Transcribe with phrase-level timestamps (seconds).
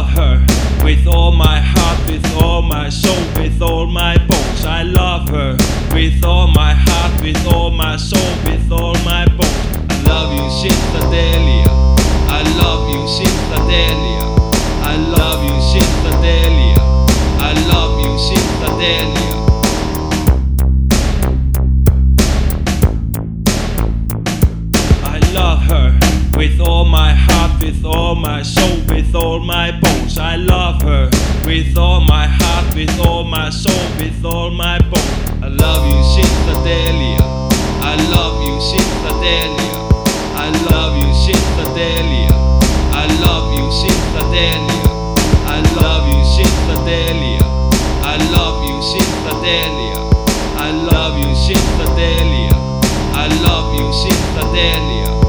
[0.00, 0.46] love her
[0.82, 4.64] with all my heart, with all my soul, with all my bones.
[4.64, 5.56] I love her
[5.92, 9.60] with all my heart, with all my soul, with all my bones.
[9.90, 11.68] I love you, Sister Delia.
[12.38, 14.24] I love you, Sister Delia.
[14.92, 16.80] I love you, Sister Delia.
[17.48, 19.36] I love you, Sister Delia.
[25.04, 26.09] I love her
[26.40, 30.16] with all my heart, with all my soul, with all my bones.
[30.16, 31.10] I love her
[31.44, 35.20] with all my heart, with all my soul, with all my bones.
[35.44, 37.20] I love you, Synthadelia.
[37.92, 39.76] I love you, Synthadelia.
[40.44, 42.32] I love you, Synthadelia.
[43.02, 44.96] I love you, Synthadelia.
[45.44, 47.44] I love you, Synthadelia.
[48.12, 50.00] I love you, Synthadelia.
[50.56, 52.56] I love you, Synthadelia.
[53.12, 55.19] I love you, Synthadelia.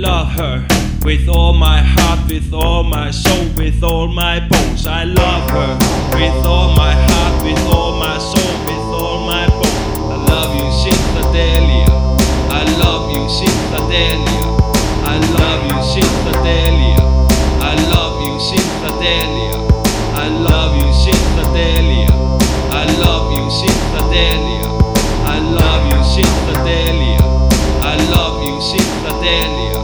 [0.00, 0.66] love her
[1.04, 4.86] with all my heart, with all my soul, with all my bones.
[4.86, 5.76] I love her
[6.16, 9.68] with all my heart, with all my soul, with all my bones.
[10.08, 11.84] I love you, Cynthia.
[12.48, 14.16] I love you, Cynthia.
[15.04, 16.96] I love you, Cynthia.
[17.60, 19.52] I love you, Cynthia.
[20.16, 22.08] I love you, Cynthia.
[22.72, 24.64] I love you, Cynthia.
[25.28, 27.18] I love you, Cynthia.
[27.82, 29.79] I love you, Cynthia.